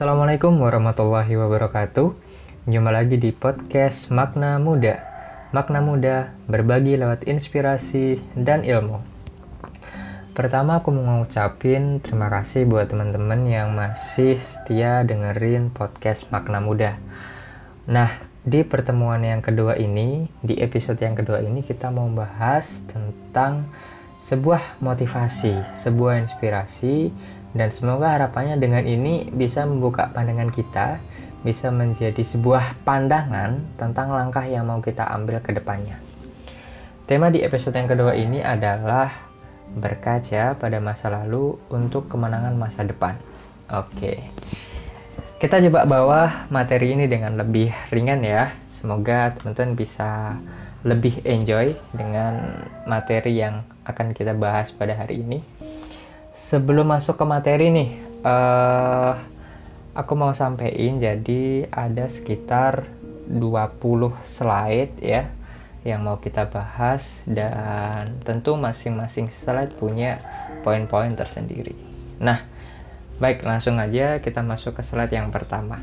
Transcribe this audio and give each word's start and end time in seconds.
Assalamualaikum 0.00 0.64
warahmatullahi 0.64 1.36
wabarakatuh. 1.36 2.16
Jumpa 2.64 2.88
lagi 2.88 3.20
di 3.20 3.36
podcast 3.36 4.08
Makna 4.08 4.56
Muda. 4.56 4.96
Makna 5.52 5.84
Muda 5.84 6.32
berbagi 6.48 6.96
lewat 6.96 7.28
inspirasi 7.28 8.16
dan 8.32 8.64
ilmu. 8.64 8.96
Pertama 10.32 10.80
aku 10.80 10.88
mau 10.88 11.20
ngucapin 11.20 12.00
terima 12.00 12.32
kasih 12.32 12.64
buat 12.64 12.88
teman-teman 12.88 13.44
yang 13.44 13.76
masih 13.76 14.40
setia 14.40 15.04
dengerin 15.04 15.68
podcast 15.68 16.32
Makna 16.32 16.64
Muda. 16.64 16.96
Nah, 17.84 18.24
di 18.40 18.64
pertemuan 18.64 19.20
yang 19.20 19.44
kedua 19.44 19.76
ini, 19.76 20.32
di 20.40 20.56
episode 20.64 20.96
yang 21.04 21.12
kedua 21.12 21.44
ini 21.44 21.60
kita 21.60 21.92
mau 21.92 22.08
bahas 22.08 22.88
tentang 22.88 23.68
sebuah 24.24 24.80
motivasi, 24.80 25.76
sebuah 25.76 26.24
inspirasi 26.24 27.12
dan 27.50 27.74
semoga 27.74 28.14
harapannya 28.14 28.62
dengan 28.62 28.86
ini 28.86 29.26
bisa 29.26 29.66
membuka 29.66 30.06
pandangan 30.14 30.54
kita, 30.54 31.02
bisa 31.42 31.74
menjadi 31.74 32.22
sebuah 32.22 32.78
pandangan 32.86 33.74
tentang 33.74 34.14
langkah 34.14 34.46
yang 34.46 34.70
mau 34.70 34.78
kita 34.78 35.02
ambil 35.10 35.42
ke 35.42 35.50
depannya. 35.50 35.98
Tema 37.10 37.26
di 37.26 37.42
episode 37.42 37.74
yang 37.74 37.90
kedua 37.90 38.14
ini 38.14 38.38
adalah 38.38 39.10
berkaca 39.74 40.54
pada 40.54 40.78
masa 40.78 41.10
lalu 41.10 41.58
untuk 41.74 42.06
kemenangan 42.06 42.54
masa 42.54 42.86
depan. 42.86 43.18
Oke. 43.66 44.30
Kita 45.40 45.58
coba 45.58 45.88
bawa 45.88 46.20
materi 46.52 46.94
ini 46.94 47.10
dengan 47.10 47.34
lebih 47.34 47.72
ringan 47.90 48.22
ya. 48.22 48.54
Semoga 48.70 49.34
teman-teman 49.34 49.74
bisa 49.74 50.38
lebih 50.86 51.18
enjoy 51.26 51.74
dengan 51.90 52.62
materi 52.86 53.42
yang 53.42 53.66
akan 53.88 54.14
kita 54.14 54.36
bahas 54.36 54.70
pada 54.70 54.94
hari 54.94 55.24
ini 55.24 55.42
sebelum 56.34 56.90
masuk 56.90 57.18
ke 57.18 57.24
materi 57.26 57.70
nih, 57.70 57.90
uh, 58.26 59.14
aku 59.94 60.12
mau 60.14 60.30
sampaikan 60.32 61.02
jadi 61.02 61.66
ada 61.70 62.06
sekitar 62.06 62.86
20 63.30 64.14
slide 64.26 64.94
ya 64.98 65.30
yang 65.80 66.04
mau 66.04 66.20
kita 66.20 66.44
bahas 66.52 67.24
dan 67.24 68.20
tentu 68.20 68.52
masing-masing 68.52 69.32
slide 69.40 69.72
punya 69.80 70.20
poin-poin 70.60 71.16
tersendiri. 71.16 71.72
Nah, 72.20 72.44
baik 73.16 73.40
langsung 73.46 73.80
aja 73.80 74.20
kita 74.20 74.44
masuk 74.44 74.76
ke 74.76 74.82
slide 74.84 75.14
yang 75.14 75.32
pertama. 75.32 75.80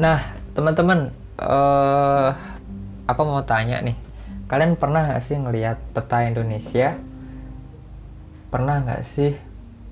Nah, 0.00 0.32
teman-teman, 0.56 1.12
uh, 1.36 2.32
aku 3.04 3.20
mau 3.28 3.44
tanya 3.44 3.84
nih, 3.84 3.94
kalian 4.48 4.80
pernah 4.80 5.12
nggak 5.12 5.22
sih 5.22 5.36
ngelihat 5.36 5.76
peta 5.92 6.24
Indonesia 6.24 6.96
pernah 8.52 8.84
nggak 8.84 9.00
sih 9.00 9.32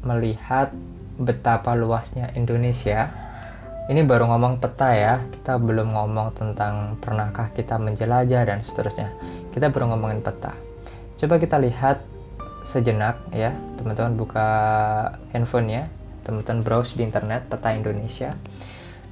melihat 0.05 0.69
betapa 1.17 1.73
luasnya 1.73 2.29
Indonesia? 2.37 3.09
Ini 3.89 4.05
baru 4.05 4.29
ngomong 4.29 4.61
peta 4.61 4.93
ya, 4.93 5.25
kita 5.33 5.57
belum 5.57 5.97
ngomong 5.97 6.37
tentang 6.37 7.01
pernahkah 7.01 7.51
kita 7.57 7.81
menjelajah 7.81 8.45
dan 8.45 8.61
seterusnya. 8.61 9.11
Kita 9.51 9.73
baru 9.73 9.97
ngomongin 9.97 10.21
peta. 10.21 10.53
Coba 11.17 11.41
kita 11.41 11.57
lihat 11.57 12.05
sejenak 12.69 13.19
ya, 13.33 13.57
teman-teman 13.81 14.15
buka 14.15 14.49
handphone 15.33 15.73
ya, 15.73 15.85
teman-teman 16.23 16.61
browse 16.61 16.95
di 16.95 17.03
internet 17.03 17.49
peta 17.49 17.73
Indonesia. 17.73 18.37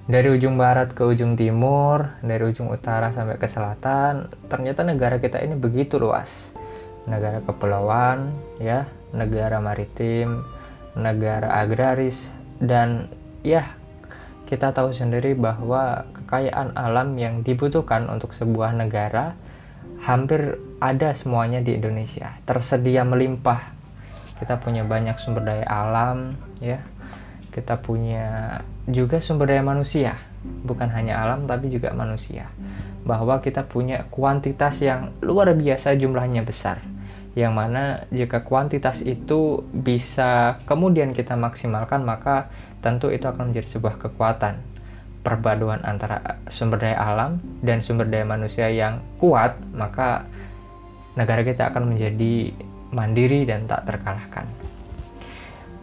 Dari 0.08 0.28
ujung 0.28 0.60
barat 0.60 0.92
ke 0.92 1.02
ujung 1.04 1.36
timur, 1.36 2.20
dari 2.20 2.44
ujung 2.44 2.68
utara 2.68 3.10
sampai 3.10 3.40
ke 3.40 3.48
selatan, 3.48 4.28
ternyata 4.46 4.84
negara 4.84 5.18
kita 5.18 5.40
ini 5.40 5.56
begitu 5.56 5.98
luas. 5.98 6.52
Negara 7.04 7.42
kepulauan, 7.42 8.32
ya, 8.60 8.88
negara 9.12 9.62
maritim, 9.62 10.44
negara 10.98 11.62
agraris, 11.62 12.28
dan 12.58 13.08
ya 13.46 13.78
kita 14.48 14.72
tahu 14.72 14.96
sendiri 14.96 15.36
bahwa 15.36 16.08
kekayaan 16.16 16.72
alam 16.72 17.14
yang 17.20 17.44
dibutuhkan 17.44 18.08
untuk 18.08 18.32
sebuah 18.32 18.72
negara 18.72 19.36
hampir 20.00 20.56
ada 20.80 21.12
semuanya 21.12 21.60
di 21.60 21.76
Indonesia, 21.76 22.32
tersedia 22.48 23.04
melimpah. 23.04 23.76
Kita 24.38 24.56
punya 24.62 24.86
banyak 24.86 25.18
sumber 25.18 25.42
daya 25.44 25.66
alam, 25.66 26.38
ya. 26.62 26.78
Kita 27.50 27.82
punya 27.82 28.58
juga 28.86 29.18
sumber 29.18 29.50
daya 29.50 29.66
manusia, 29.66 30.14
bukan 30.62 30.88
hanya 30.94 31.18
alam 31.26 31.44
tapi 31.50 31.68
juga 31.68 31.90
manusia. 31.90 32.46
Bahwa 33.02 33.42
kita 33.42 33.66
punya 33.66 34.06
kuantitas 34.08 34.78
yang 34.80 35.12
luar 35.20 35.52
biasa 35.52 35.98
jumlahnya 35.98 36.46
besar 36.46 36.97
yang 37.38 37.54
mana 37.54 38.02
jika 38.10 38.42
kuantitas 38.42 38.98
itu 39.06 39.62
bisa 39.70 40.58
kemudian 40.66 41.14
kita 41.14 41.38
maksimalkan 41.38 42.02
maka 42.02 42.50
tentu 42.82 43.14
itu 43.14 43.30
akan 43.30 43.54
menjadi 43.54 43.78
sebuah 43.78 43.94
kekuatan. 44.02 44.58
Perpaduan 45.22 45.86
antara 45.86 46.42
sumber 46.50 46.82
daya 46.82 46.98
alam 46.98 47.38
dan 47.62 47.78
sumber 47.78 48.10
daya 48.10 48.26
manusia 48.26 48.66
yang 48.74 48.98
kuat 49.22 49.54
maka 49.70 50.26
negara 51.14 51.46
kita 51.46 51.70
akan 51.70 51.94
menjadi 51.94 52.50
mandiri 52.90 53.46
dan 53.46 53.70
tak 53.70 53.86
terkalahkan. 53.86 54.46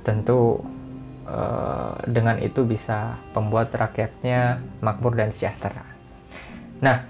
Tentu 0.04 0.60
eh, 1.24 1.94
dengan 2.12 2.36
itu 2.44 2.68
bisa 2.68 3.16
membuat 3.32 3.72
rakyatnya 3.72 4.60
makmur 4.84 5.16
dan 5.16 5.32
sejahtera. 5.32 5.88
Nah 6.84 7.08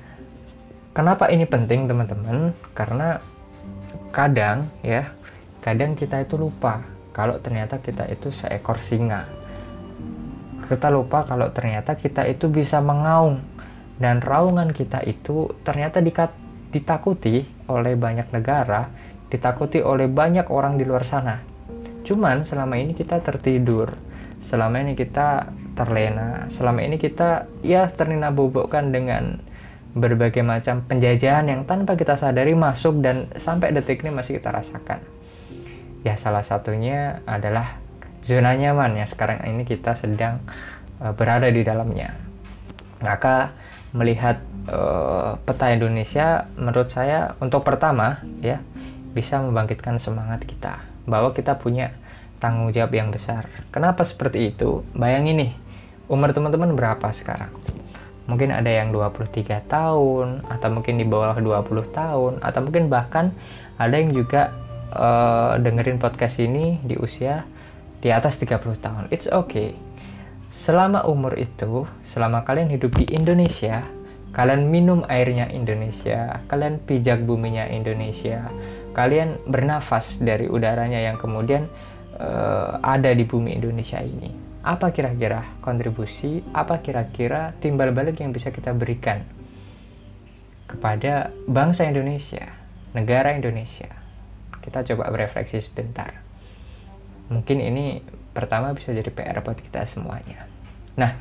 kenapa 0.93 1.33
ini 1.33 1.49
penting 1.49 1.89
teman-teman? 1.89 2.53
Karena 2.77 3.17
kadang 4.15 4.71
ya 4.79 5.11
kadang 5.59 5.99
kita 5.99 6.23
itu 6.23 6.39
lupa 6.39 6.79
kalau 7.11 7.35
ternyata 7.43 7.83
kita 7.83 8.07
itu 8.07 8.31
seekor 8.31 8.79
singa. 8.79 9.27
Kita 10.65 10.87
lupa 10.87 11.27
kalau 11.27 11.51
ternyata 11.51 11.99
kita 11.99 12.23
itu 12.25 12.47
bisa 12.47 12.79
mengaung 12.79 13.43
dan 13.99 14.23
raungan 14.23 14.71
kita 14.71 15.03
itu 15.03 15.51
ternyata 15.67 15.99
ditakuti 16.71 17.43
oleh 17.67 17.93
banyak 17.99 18.31
negara 18.31 18.87
ditakuti 19.27 19.83
oleh 19.83 20.07
banyak 20.07 20.47
orang 20.47 20.79
di 20.79 20.87
luar 20.87 21.03
sana. 21.03 21.43
Cuman 22.07 22.47
selama 22.47 22.79
ini 22.79 22.95
kita 22.95 23.19
tertidur 23.19 23.91
selama 24.45 24.77
ini 24.85 24.93
kita 24.93 25.49
terlena 25.73 26.45
selama 26.53 26.85
ini 26.85 27.01
kita 27.01 27.49
ya 27.65 27.89
ternina 27.89 28.29
bobokkan 28.29 28.93
dengan 28.93 29.41
berbagai 29.95 30.43
macam 30.43 30.83
penjajahan 30.83 31.47
yang 31.47 31.63
tanpa 31.63 31.95
kita 31.95 32.19
sadari 32.19 32.51
masuk 32.51 32.99
dan 32.99 33.31
sampai 33.39 33.71
detik 33.71 34.03
ini 34.03 34.11
masih 34.11 34.37
kita 34.37 34.51
rasakan. 34.51 34.99
Ya 36.03 36.19
salah 36.19 36.43
satunya 36.43 37.23
adalah 37.23 37.79
zona 38.21 38.53
nyaman 38.53 38.99
ya 38.99 39.07
sekarang 39.07 39.41
ini 39.47 39.63
kita 39.63 39.95
sedang 39.95 40.43
uh, 40.99 41.15
berada 41.15 41.47
di 41.47 41.63
dalamnya. 41.63 42.11
Maka 42.99 43.55
melihat 43.95 44.43
uh, 44.67 45.39
peta 45.47 45.71
Indonesia 45.71 46.51
menurut 46.59 46.91
saya 46.91 47.39
untuk 47.39 47.63
pertama 47.63 48.19
ya 48.43 48.59
bisa 49.15 49.39
membangkitkan 49.39 49.95
semangat 50.03 50.43
kita 50.43 50.83
bahwa 51.07 51.31
kita 51.31 51.55
punya 51.55 51.95
tanggung 52.43 52.75
jawab 52.75 52.91
yang 52.91 53.15
besar. 53.15 53.47
Kenapa 53.71 54.03
seperti 54.03 54.51
itu? 54.51 54.83
Bayangin 54.91 55.39
nih, 55.39 55.51
umur 56.11 56.35
teman-teman 56.35 56.75
berapa 56.75 57.07
sekarang? 57.15 57.55
Mungkin 58.25 58.49
ada 58.49 58.69
yang 58.69 58.89
23 58.89 59.69
tahun 59.69 60.41
atau 60.49 60.69
mungkin 60.73 60.97
di 60.97 61.05
bawah 61.05 61.37
20 61.37 61.65
tahun 61.93 62.33
atau 62.41 62.59
mungkin 62.65 62.89
bahkan 62.89 63.29
ada 63.77 63.95
yang 63.95 64.11
juga 64.13 64.53
uh, 64.93 65.61
dengerin 65.61 66.01
podcast 66.01 66.41
ini 66.41 66.81
di 66.81 66.97
usia 66.97 67.45
di 68.01 68.09
atas 68.09 68.37
30 68.41 68.61
tahun. 68.81 69.03
It's 69.13 69.29
okay. 69.29 69.77
Selama 70.49 71.05
umur 71.05 71.37
itu 71.37 71.85
selama 72.01 72.41
kalian 72.47 72.71
hidup 72.71 72.95
di 72.97 73.05
Indonesia 73.13 73.85
kalian 74.35 74.67
minum 74.67 75.07
airnya 75.07 75.47
Indonesia 75.47 76.43
kalian 76.51 76.83
pijak 76.83 77.23
buminya 77.23 77.71
Indonesia 77.71 78.51
kalian 78.91 79.39
bernafas 79.47 80.19
dari 80.19 80.51
udaranya 80.51 80.99
yang 80.99 81.15
kemudian 81.15 81.71
uh, 82.19 82.75
ada 82.83 83.15
di 83.15 83.23
bumi 83.23 83.55
Indonesia 83.55 84.03
ini 84.03 84.44
apa 84.65 84.89
kira-kira 84.89 85.45
kontribusi, 85.61 86.41
apa 86.49 86.81
kira-kira 86.81 87.53
timbal 87.61 87.93
balik 87.93 88.17
yang 88.17 88.33
bisa 88.33 88.49
kita 88.49 88.73
berikan 88.73 89.21
kepada 90.65 91.29
bangsa 91.45 91.85
Indonesia, 91.85 92.49
negara 92.97 93.37
Indonesia. 93.37 93.93
Kita 94.65 94.81
coba 94.81 95.13
berefleksi 95.13 95.61
sebentar. 95.61 96.17
Mungkin 97.29 97.61
ini 97.61 98.01
pertama 98.33 98.73
bisa 98.73 98.89
jadi 98.89 99.13
PR 99.13 99.45
buat 99.45 99.61
kita 99.61 99.85
semuanya. 99.85 100.49
Nah, 100.97 101.13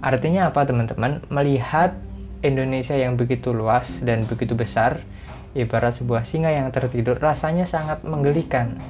artinya 0.00 0.48
apa 0.48 0.64
teman-teman? 0.64 1.20
Melihat 1.28 1.92
Indonesia 2.40 2.96
yang 2.96 3.20
begitu 3.20 3.52
luas 3.52 3.92
dan 4.00 4.24
begitu 4.24 4.56
besar, 4.56 5.04
ibarat 5.52 6.00
sebuah 6.00 6.24
singa 6.24 6.48
yang 6.48 6.72
tertidur, 6.72 7.20
rasanya 7.20 7.68
sangat 7.68 8.00
menggelikan 8.08 8.80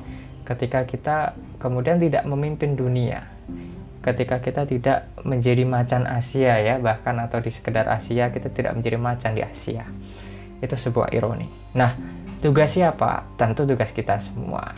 ketika 0.47 0.87
kita 0.87 1.35
kemudian 1.59 1.99
tidak 1.99 2.23
memimpin 2.23 2.79
dunia 2.79 3.27
ketika 4.07 4.39
kita 4.39 4.63
tidak 4.71 5.11
menjadi 5.27 5.67
macan 5.67 6.07
Asia 6.07 6.63
ya 6.63 6.79
bahkan 6.79 7.19
atau 7.19 7.43
di 7.43 7.51
sekedar 7.51 7.91
Asia 7.91 8.31
kita 8.31 8.55
tidak 8.55 8.79
menjadi 8.79 8.97
macan 9.03 9.35
di 9.35 9.43
Asia 9.43 9.83
itu 10.63 10.77
sebuah 10.79 11.11
ironi 11.11 11.51
nah 11.75 11.99
tugas 12.39 12.71
siapa 12.73 13.27
tentu 13.35 13.67
tugas 13.67 13.91
kita 13.91 14.23
semua 14.23 14.71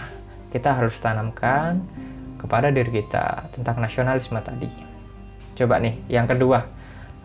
kita 0.48 0.72
harus 0.72 0.96
tanamkan 0.96 1.84
kepada 2.38 2.70
diri 2.70 3.02
kita 3.02 3.50
tentang 3.52 3.82
nasionalisme 3.82 4.38
tadi. 4.40 4.70
Coba 5.58 5.82
nih, 5.82 5.98
yang 6.06 6.30
kedua, 6.30 6.64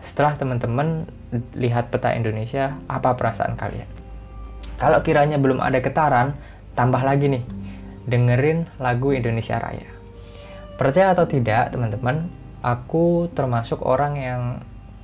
setelah 0.02 0.34
teman-teman 0.34 1.06
lihat 1.54 1.88
peta 1.94 2.10
Indonesia, 2.12 2.74
apa 2.90 3.14
perasaan 3.14 3.54
kalian? 3.54 3.86
Kalau 4.74 5.00
kiranya 5.06 5.38
belum 5.38 5.62
ada 5.62 5.78
getaran, 5.78 6.34
tambah 6.74 6.98
lagi 6.98 7.30
nih, 7.30 7.44
dengerin 8.10 8.66
lagu 8.82 9.14
Indonesia 9.14 9.56
Raya. 9.62 9.93
Percaya 10.74 11.14
atau 11.14 11.26
tidak, 11.30 11.70
teman-teman, 11.70 12.30
aku 12.60 13.30
termasuk 13.30 13.82
orang 13.86 14.14
yang 14.18 14.42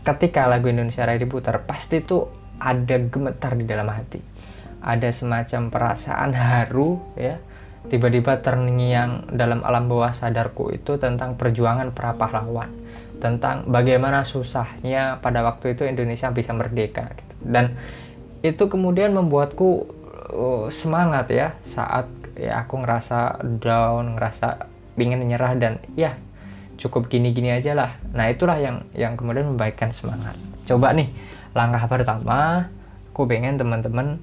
ketika 0.03 0.51
lagu 0.51 0.67
Indonesia 0.71 1.07
Raya 1.07 1.21
diputar, 1.21 1.63
pasti 1.69 2.03
tuh 2.03 2.27
ada 2.59 2.97
gemetar 2.99 3.55
di 3.55 3.65
dalam 3.65 3.87
hati. 3.87 4.21
Ada 4.81 5.13
semacam 5.13 5.69
perasaan 5.69 6.33
haru, 6.33 6.99
ya, 7.15 7.39
tiba-tiba 7.89 8.45
terngiang 8.45 9.33
dalam 9.33 9.65
alam 9.65 9.89
bawah 9.89 10.13
sadarku 10.13 10.69
itu 10.75 11.01
tentang 11.01 11.41
perjuangan 11.41 11.97
para 11.97 12.13
pahlawan 12.13 12.69
tentang 13.21 13.69
bagaimana 13.69 14.25
susahnya 14.25 15.21
pada 15.21 15.41
waktu 15.45 15.77
itu 15.77 15.85
Indonesia 15.89 16.29
bisa 16.33 16.53
merdeka 16.53 17.09
gitu. 17.17 17.35
dan 17.45 17.77
itu 18.41 18.69
kemudian 18.69 19.13
membuatku 19.13 19.89
uh, 20.33 20.67
semangat 20.73 21.29
ya 21.29 21.49
saat 21.65 22.09
ya 22.37 22.65
aku 22.65 22.81
ngerasa 22.81 23.45
down 23.61 24.17
ngerasa 24.17 24.70
ingin 25.05 25.20
menyerah 25.20 25.56
dan 25.56 25.81
ya 25.97 26.17
cukup 26.81 27.12
gini-gini 27.12 27.52
aja 27.52 27.76
lah. 27.76 28.00
Nah 28.17 28.32
itulah 28.32 28.56
yang 28.56 28.88
yang 28.97 29.14
kemudian 29.14 29.52
membaikkan 29.52 29.93
semangat. 29.93 30.32
Coba 30.64 30.97
nih 30.97 31.12
langkah 31.52 31.85
pertama 31.85 32.73
aku 33.12 33.29
pengen 33.29 33.61
teman-teman 33.61 34.17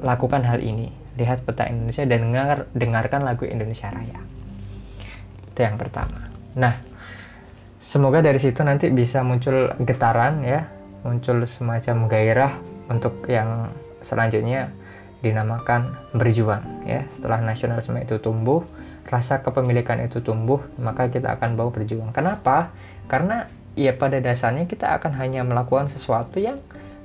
lakukan 0.00 0.40
hal 0.40 0.64
ini. 0.64 0.88
Lihat 1.20 1.44
peta 1.44 1.68
Indonesia 1.68 2.08
dan 2.08 2.32
dengar 2.32 2.56
dengarkan 2.72 3.20
lagu 3.28 3.44
Indonesia 3.44 3.92
Raya. 3.92 4.24
Itu 5.52 5.60
yang 5.60 5.76
pertama. 5.76 6.32
Nah 6.56 6.80
semoga 7.84 8.24
dari 8.24 8.40
situ 8.40 8.64
nanti 8.64 8.88
bisa 8.88 9.20
muncul 9.20 9.76
getaran 9.84 10.40
ya. 10.40 10.64
Muncul 11.04 11.44
semacam 11.44 12.08
gairah 12.08 12.52
untuk 12.88 13.28
yang 13.28 13.68
selanjutnya 14.00 14.72
dinamakan 15.20 15.92
berjuang 16.16 16.88
ya. 16.88 17.04
Setelah 17.18 17.44
nasionalisme 17.44 18.00
itu 18.00 18.16
tumbuh 18.16 18.64
rasa 19.08 19.40
kepemilikan 19.40 20.04
itu 20.04 20.20
tumbuh 20.20 20.60
maka 20.76 21.08
kita 21.08 21.40
akan 21.40 21.56
bawa 21.56 21.72
berjuang. 21.72 22.12
Kenapa? 22.12 22.76
Karena 23.08 23.48
ya 23.72 23.96
pada 23.96 24.20
dasarnya 24.20 24.68
kita 24.68 24.92
akan 25.00 25.16
hanya 25.16 25.40
melakukan 25.42 25.88
sesuatu 25.88 26.36
yang 26.36 26.60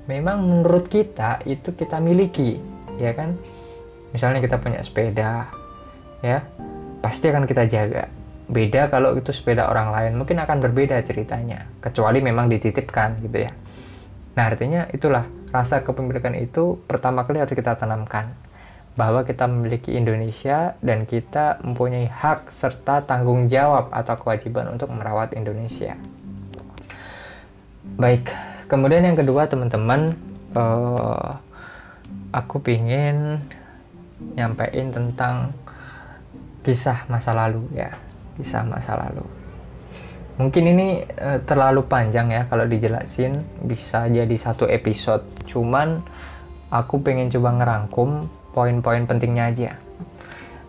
memang 0.05 0.44
menurut 0.44 0.91
kita 0.91 1.39
itu 1.47 1.71
kita 1.71 2.03
miliki 2.03 2.59
ya 3.00 3.15
kan? 3.15 3.39
Misalnya 4.11 4.44
kita 4.44 4.59
punya 4.59 4.83
sepeda 4.83 5.47
ya 6.19 6.44
pasti 7.00 7.31
akan 7.31 7.47
kita 7.47 7.63
jaga. 7.71 8.11
Beda 8.44 8.91
kalau 8.91 9.15
itu 9.15 9.31
sepeda 9.31 9.71
orang 9.71 9.95
lain 9.95 10.19
mungkin 10.19 10.44
akan 10.44 10.59
berbeda 10.59 10.99
ceritanya 11.07 11.63
kecuali 11.79 12.19
memang 12.19 12.51
dititipkan 12.51 13.23
gitu 13.23 13.47
ya. 13.47 13.51
Nah 14.35 14.44
artinya 14.51 14.91
itulah 14.91 15.23
rasa 15.56 15.85
kepemilikan 15.88 16.35
itu 16.35 16.83
pertama 16.83 17.23
kali 17.23 17.39
harus 17.39 17.56
kita 17.56 17.79
tanamkan 17.79 18.35
bahwa 18.94 19.25
kita 19.25 19.50
memiliki 19.50 19.98
Indonesia 19.98 20.78
dan 20.86 21.10
kita 21.10 21.57
mempunyai 21.66 22.06
hak 22.06 22.54
serta 22.54 23.01
tanggung 23.10 23.50
jawab 23.50 23.90
atau 23.90 24.16
kewajiban 24.22 24.69
untuk 24.69 24.94
merawat 24.94 25.34
Indonesia. 25.34 25.98
Baik, 27.98 28.30
kemudian 28.69 29.01
yang 29.01 29.18
kedua 29.18 29.50
teman-teman, 29.50 30.13
uh, 30.54 31.42
aku 32.30 32.62
ingin 32.69 33.42
nyampein 34.38 34.94
tentang 34.94 35.51
kisah 36.63 37.04
masa 37.12 37.36
lalu 37.36 37.68
ya 37.75 37.92
kisah 38.40 38.66
masa 38.66 38.98
lalu. 38.98 39.25
Mungkin 40.38 40.63
ini 40.66 40.88
uh, 41.06 41.42
terlalu 41.45 41.86
panjang 41.86 42.34
ya 42.34 42.50
kalau 42.50 42.66
dijelasin 42.66 43.45
bisa 43.62 44.10
jadi 44.10 44.34
satu 44.34 44.66
episode. 44.66 45.25
Cuman 45.45 46.01
aku 46.74 47.01
pengen 47.06 47.30
coba 47.30 47.54
ngerangkum 47.62 48.42
poin-poin 48.53 49.03
pentingnya 49.09 49.50
aja. 49.50 49.71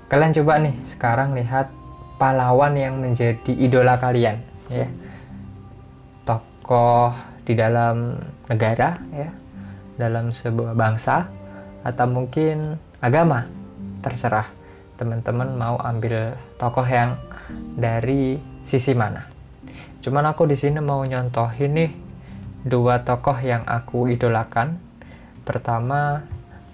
Kalian 0.08 0.32
coba 0.40 0.60
nih 0.60 0.74
sekarang 0.96 1.36
lihat 1.36 1.70
pahlawan 2.16 2.74
yang 2.76 3.00
menjadi 3.00 3.52
idola 3.52 4.00
kalian 4.00 4.40
ya. 4.72 4.88
Tokoh 6.24 7.12
di 7.44 7.52
dalam 7.52 8.16
negara 8.48 8.96
ya, 9.12 9.28
dalam 10.00 10.32
sebuah 10.32 10.72
bangsa 10.72 11.28
atau 11.84 12.06
mungkin 12.08 12.80
agama 13.04 13.44
terserah 14.00 14.48
teman-teman 14.96 15.52
mau 15.58 15.76
ambil 15.82 16.38
tokoh 16.56 16.86
yang 16.86 17.20
dari 17.76 18.38
sisi 18.64 18.96
mana. 18.96 19.28
Cuman 20.00 20.24
aku 20.30 20.48
di 20.48 20.56
sini 20.56 20.80
mau 20.80 21.04
nyontohin 21.04 21.72
nih 21.76 21.90
dua 22.64 23.04
tokoh 23.04 23.36
yang 23.44 23.64
aku 23.68 24.08
idolakan. 24.08 24.80
Pertama, 25.44 26.24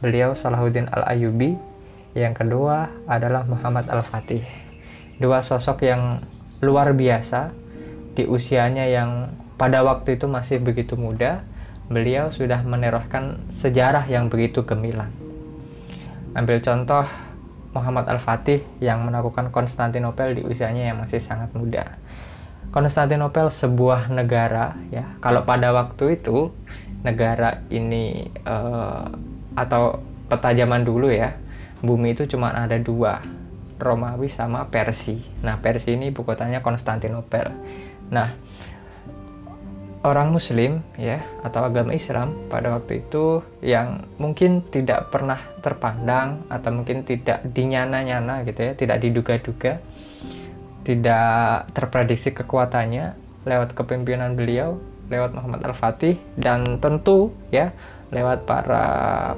beliau 0.01 0.33
Salahuddin 0.33 0.89
Al-Ayubi. 0.91 1.57
Yang 2.17 2.43
kedua 2.43 2.91
adalah 3.07 3.47
Muhammad 3.47 3.87
Al-Fatih. 3.87 4.43
Dua 5.21 5.45
sosok 5.45 5.87
yang 5.87 6.25
luar 6.59 6.97
biasa 6.97 7.55
di 8.19 8.27
usianya 8.27 8.89
yang 8.91 9.31
pada 9.55 9.85
waktu 9.87 10.19
itu 10.19 10.27
masih 10.27 10.59
begitu 10.59 10.97
muda. 10.99 11.45
Beliau 11.87 12.33
sudah 12.33 12.65
menerahkan 12.67 13.53
sejarah 13.53 14.09
yang 14.11 14.27
begitu 14.27 14.65
gemilang. 14.67 15.13
Ambil 16.35 16.63
contoh 16.63 17.07
Muhammad 17.71 18.11
Al-Fatih 18.11 18.63
yang 18.83 19.07
menaklukkan 19.07 19.55
Konstantinopel 19.55 20.35
di 20.35 20.43
usianya 20.43 20.91
yang 20.91 20.99
masih 20.99 21.23
sangat 21.23 21.55
muda. 21.55 21.99
Konstantinopel 22.71 23.51
sebuah 23.51 24.11
negara 24.11 24.75
ya. 24.95 25.19
Kalau 25.19 25.43
pada 25.43 25.75
waktu 25.75 26.23
itu 26.23 26.55
negara 27.03 27.67
ini 27.71 28.31
uh, 28.47 29.11
atau 29.55 30.03
peta 30.31 30.55
zaman 30.55 30.87
dulu 30.87 31.11
ya, 31.11 31.35
bumi 31.83 32.15
itu 32.15 32.27
cuma 32.31 32.55
ada 32.55 32.79
dua, 32.79 33.19
Romawi 33.81 34.29
sama 34.29 34.69
Persia. 34.69 35.17
Nah, 35.41 35.59
Persia 35.59 35.97
ini 35.97 36.13
ibu 36.13 36.23
kotanya 36.23 36.61
Konstantinopel. 36.61 37.49
Nah, 38.13 38.37
orang 40.01 40.33
muslim 40.33 40.81
ya 40.97 41.21
atau 41.45 41.69
agama 41.69 41.93
Islam 41.93 42.49
pada 42.49 42.73
waktu 42.73 43.05
itu 43.05 43.45
yang 43.61 44.09
mungkin 44.17 44.65
tidak 44.73 45.13
pernah 45.13 45.41
terpandang 45.61 46.45
atau 46.49 46.71
mungkin 46.73 47.05
tidak 47.05 47.45
dinyana-nyana 47.45 48.45
gitu 48.49 48.61
ya, 48.71 48.73
tidak 48.77 49.01
diduga-duga, 49.05 49.81
tidak 50.85 51.69
terprediksi 51.77 52.33
kekuatannya 52.33 53.17
lewat 53.45 53.73
kepemimpinan 53.73 54.37
beliau, 54.37 54.81
lewat 55.13 55.37
Muhammad 55.37 55.65
Al-Fatih 55.65 56.17
dan 56.37 56.81
tentu 56.81 57.33
ya 57.53 57.73
lewat 58.11 58.47
para 58.47 58.85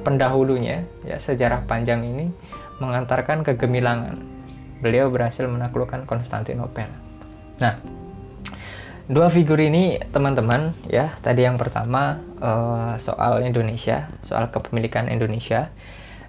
pendahulunya 0.01 0.89
ya 1.05 1.21
sejarah 1.21 1.69
panjang 1.69 2.05
ini 2.05 2.33
mengantarkan 2.81 3.45
kegemilangan. 3.45 4.19
Beliau 4.83 5.13
berhasil 5.13 5.47
menaklukkan 5.47 6.09
Konstantinopel. 6.09 6.91
Nah, 7.63 7.79
dua 9.07 9.29
figur 9.29 9.61
ini 9.61 10.01
teman-teman 10.11 10.73
ya 10.87 11.15
tadi 11.21 11.43
yang 11.43 11.59
pertama 11.59 12.23
uh, 12.41 12.95
soal 13.03 13.43
Indonesia 13.43 14.09
soal 14.23 14.49
kepemilikan 14.49 15.11
Indonesia 15.11 15.75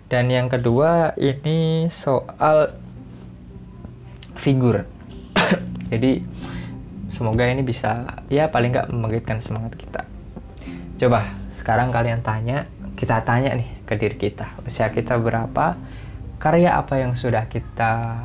dan 0.10 0.28
yang 0.28 0.50
kedua 0.50 1.14
ini 1.16 1.88
soal 1.94 2.74
figur 4.36 4.90
jadi 5.94 6.26
semoga 7.14 7.46
ini 7.46 7.62
bisa 7.62 8.10
ya 8.28 8.50
paling 8.50 8.74
nggak 8.74 8.90
membangkitkan 8.90 9.40
semangat 9.46 9.78
kita 9.78 10.02
coba 10.98 11.43
sekarang 11.64 11.96
kalian 11.96 12.20
tanya 12.20 12.68
kita 13.00 13.24
tanya 13.24 13.56
nih 13.56 13.88
ke 13.88 13.96
diri 13.96 14.20
kita. 14.20 14.52
Usia 14.68 14.92
kita 14.92 15.16
berapa? 15.16 15.80
Karya 16.36 16.76
apa 16.76 17.00
yang 17.00 17.16
sudah 17.16 17.48
kita 17.48 18.20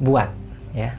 buat 0.00 0.32
ya? 0.72 0.96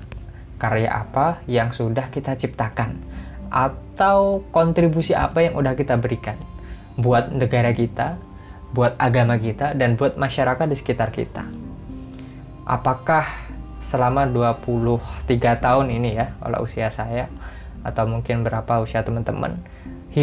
Karya 0.62 0.86
apa 0.86 1.42
yang 1.50 1.74
sudah 1.74 2.14
kita 2.14 2.38
ciptakan? 2.38 3.02
Atau 3.50 4.46
kontribusi 4.54 5.18
apa 5.18 5.50
yang 5.50 5.58
udah 5.58 5.74
kita 5.74 5.98
berikan? 5.98 6.38
Buat 6.94 7.34
negara 7.34 7.74
kita, 7.74 8.22
buat 8.78 8.94
agama 9.02 9.42
kita 9.42 9.74
dan 9.74 9.98
buat 9.98 10.14
masyarakat 10.14 10.70
di 10.70 10.78
sekitar 10.78 11.10
kita. 11.10 11.42
Apakah 12.70 13.26
selama 13.82 14.30
23 14.30 15.26
tahun 15.58 15.90
ini 15.90 16.22
ya, 16.22 16.38
kalau 16.38 16.70
usia 16.70 16.94
saya 16.94 17.34
atau 17.82 18.06
mungkin 18.06 18.46
berapa 18.46 18.78
usia 18.86 19.02
teman-teman 19.02 19.58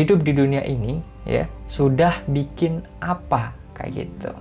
hidup 0.03 0.25
di 0.27 0.33
dunia 0.37 0.63
ini 0.67 1.01
ya 1.25 1.49
sudah 1.67 2.23
bikin 2.29 2.85
apa 3.01 3.57
kayak 3.77 4.07
gitu. 4.07 4.33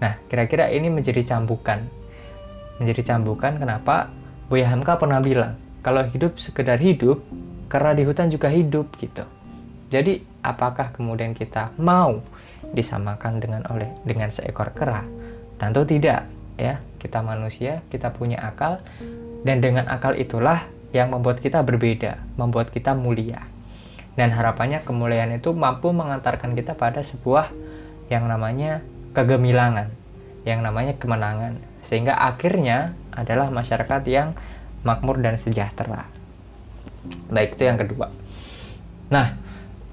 Nah, 0.00 0.16
kira-kira 0.32 0.72
ini 0.72 0.88
menjadi 0.88 1.20
cambukan. 1.22 1.84
Menjadi 2.80 3.14
cambukan 3.14 3.60
kenapa? 3.60 4.08
Buya 4.48 4.72
Hamka 4.72 4.96
pernah 4.96 5.20
bilang, 5.20 5.60
kalau 5.84 6.02
hidup 6.08 6.40
sekedar 6.40 6.80
hidup, 6.80 7.20
karena 7.68 7.92
di 7.92 8.02
hutan 8.08 8.32
juga 8.32 8.48
hidup 8.48 8.88
gitu. 8.96 9.22
Jadi, 9.92 10.24
apakah 10.40 10.96
kemudian 10.96 11.36
kita 11.36 11.76
mau 11.76 12.24
disamakan 12.72 13.42
dengan 13.42 13.62
oleh 13.68 13.92
dengan 14.08 14.32
seekor 14.32 14.72
kera? 14.72 15.04
Tentu 15.60 15.84
tidak, 15.84 16.24
ya. 16.56 16.80
Kita 16.96 17.20
manusia, 17.20 17.84
kita 17.92 18.12
punya 18.12 18.40
akal, 18.40 18.80
Dan 19.40 19.64
dengan 19.64 19.88
akal 19.88 20.20
itulah 20.20 20.68
yang 20.92 21.16
membuat 21.16 21.40
kita 21.40 21.64
berbeda, 21.64 22.20
membuat 22.36 22.68
kita 22.68 22.92
mulia. 22.92 23.40
Dan 24.20 24.36
harapannya 24.36 24.84
kemuliaan 24.84 25.32
itu 25.32 25.56
mampu 25.56 25.96
mengantarkan 25.96 26.52
kita 26.52 26.76
pada 26.76 27.00
sebuah 27.00 27.48
yang 28.12 28.28
namanya 28.28 28.84
kegemilangan, 29.16 29.88
yang 30.44 30.60
namanya 30.60 31.00
kemenangan. 31.00 31.56
Sehingga 31.88 32.20
akhirnya 32.20 32.92
adalah 33.16 33.48
masyarakat 33.48 34.04
yang 34.04 34.36
makmur 34.84 35.24
dan 35.24 35.40
sejahtera. 35.40 36.04
Baik, 37.32 37.56
itu 37.56 37.64
yang 37.64 37.80
kedua. 37.80 38.12
Nah, 39.08 39.40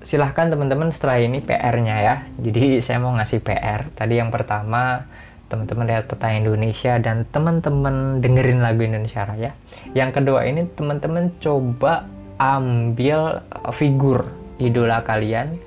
silahkan 0.03 0.51
teman-teman 0.51 0.91
setelah 0.91 1.24
ini 1.24 1.39
PR-nya 1.39 1.96
ya. 2.03 2.15
Jadi 2.36 2.84
saya 2.84 3.00
mau 3.00 3.15
ngasih 3.15 3.39
PR. 3.39 3.88
Tadi 3.96 4.19
yang 4.19 4.27
pertama, 4.27 5.07
teman-teman 5.48 5.88
lihat 5.88 6.12
peta 6.12 6.36
Indonesia 6.36 7.00
dan 7.00 7.24
teman-teman 7.31 8.19
dengerin 8.19 8.60
lagu 8.60 8.84
Indonesia 8.84 9.24
Raya. 9.24 9.55
Yang 9.96 10.19
kedua 10.19 10.43
ini 10.43 10.67
teman-teman 10.75 11.31
coba 11.39 12.03
ambil 12.38 13.41
figur 13.74 14.29
idola 14.62 15.01
kalian, 15.06 15.58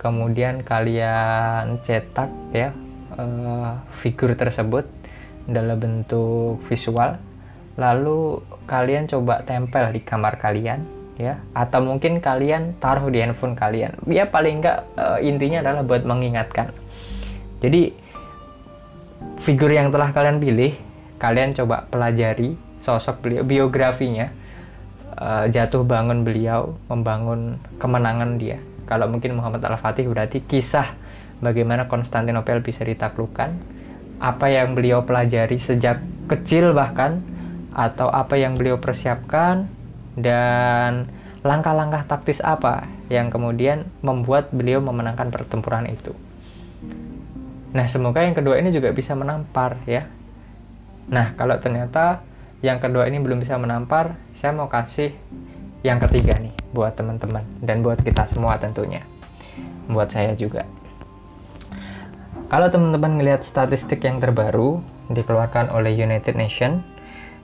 kemudian 0.00 0.64
kalian 0.64 1.80
cetak 1.84 2.28
ya 2.52 2.72
uh, 3.16 3.80
figur 4.00 4.36
tersebut 4.36 4.88
dalam 5.44 5.76
bentuk 5.76 6.60
visual, 6.68 7.20
lalu 7.76 8.40
kalian 8.64 9.04
coba 9.04 9.44
tempel 9.44 9.92
di 9.92 10.00
kamar 10.00 10.40
kalian 10.40 10.84
ya 11.14 11.38
atau 11.54 11.78
mungkin 11.84 12.18
kalian 12.18 12.74
taruh 12.80 13.06
di 13.12 13.20
handphone 13.20 13.54
kalian. 13.54 13.94
Ya 14.08 14.26
paling 14.26 14.64
enggak 14.64 14.88
uh, 14.96 15.20
intinya 15.20 15.60
adalah 15.60 15.84
buat 15.84 16.02
mengingatkan. 16.02 16.72
Jadi 17.60 17.92
figur 19.40 19.72
yang 19.72 19.88
telah 19.88 20.12
kalian 20.12 20.40
pilih, 20.40 20.76
kalian 21.16 21.56
coba 21.56 21.88
pelajari 21.88 22.56
sosok 22.76 23.24
biografinya, 23.44 24.28
uh, 25.18 25.46
jatuh 25.50 25.86
bangun 25.86 26.22
beliau, 26.26 26.74
membangun 26.90 27.58
kemenangan 27.78 28.36
dia. 28.38 28.58
Kalau 28.84 29.08
mungkin 29.08 29.38
Muhammad 29.38 29.64
Al-Fatih 29.64 30.04
berarti 30.10 30.44
kisah 30.44 30.92
bagaimana 31.40 31.88
Konstantinopel 31.88 32.60
bisa 32.60 32.84
ditaklukkan, 32.84 33.56
apa 34.20 34.46
yang 34.48 34.76
beliau 34.76 35.02
pelajari 35.02 35.56
sejak 35.56 36.02
kecil 36.28 36.76
bahkan, 36.76 37.24
atau 37.74 38.06
apa 38.12 38.38
yang 38.38 38.54
beliau 38.54 38.78
persiapkan, 38.78 39.66
dan 40.14 41.10
langkah-langkah 41.44 42.06
taktis 42.08 42.40
apa 42.40 42.88
yang 43.12 43.28
kemudian 43.28 43.84
membuat 44.00 44.48
beliau 44.54 44.80
memenangkan 44.80 45.28
pertempuran 45.28 45.84
itu. 45.90 46.16
Nah, 47.74 47.84
semoga 47.90 48.22
yang 48.22 48.38
kedua 48.38 48.56
ini 48.62 48.70
juga 48.70 48.94
bisa 48.94 49.18
menampar 49.18 49.82
ya. 49.84 50.06
Nah, 51.10 51.34
kalau 51.36 51.58
ternyata 51.58 52.22
yang 52.64 52.80
kedua 52.80 53.04
ini 53.04 53.20
belum 53.20 53.44
bisa 53.44 53.60
menampar, 53.60 54.16
saya 54.32 54.56
mau 54.56 54.72
kasih 54.72 55.12
yang 55.84 56.00
ketiga 56.00 56.32
nih 56.40 56.56
buat 56.72 56.96
teman-teman 56.96 57.44
dan 57.60 57.84
buat 57.84 58.00
kita 58.00 58.24
semua 58.24 58.56
tentunya. 58.56 59.04
Buat 59.84 60.16
saya 60.16 60.32
juga. 60.32 60.64
Kalau 62.48 62.72
teman-teman 62.72 63.20
ngelihat 63.20 63.44
statistik 63.44 64.00
yang 64.08 64.16
terbaru 64.16 64.80
dikeluarkan 65.12 65.68
oleh 65.76 65.92
United 65.92 66.40
Nation, 66.40 66.80